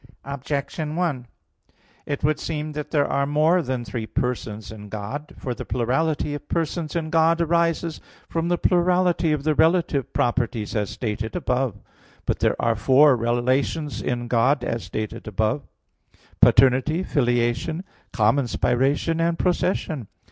Objection 0.25 0.95
1: 0.95 1.27
It 2.07 2.23
would 2.23 2.39
seem 2.39 2.71
that 2.71 2.89
there 2.89 3.05
are 3.05 3.27
more 3.27 3.61
than 3.61 3.85
three 3.85 4.07
persons 4.07 4.71
in 4.71 4.89
God. 4.89 5.35
For 5.37 5.53
the 5.53 5.63
plurality 5.63 6.33
of 6.33 6.49
persons 6.49 6.95
in 6.95 7.11
God 7.11 7.39
arises 7.39 8.01
from 8.27 8.47
the 8.47 8.57
plurality 8.57 9.31
of 9.31 9.43
the 9.43 9.53
relative 9.53 10.11
properties 10.11 10.75
as 10.75 10.89
stated 10.89 11.35
above 11.35 11.73
(A. 11.73 11.77
1). 11.77 11.81
But 12.25 12.39
there 12.39 12.59
are 12.59 12.75
four 12.75 13.15
relations 13.15 14.01
in 14.01 14.27
God 14.27 14.63
as 14.63 14.83
stated 14.85 15.27
above 15.27 15.61
(Q. 16.41 16.51
28, 16.51 16.51
A. 16.51 16.51
4), 16.51 16.51
paternity, 16.51 17.03
filiation, 17.03 17.83
common 18.11 18.45
spiration, 18.45 19.21
and 19.21 19.37
procession. 19.37 20.07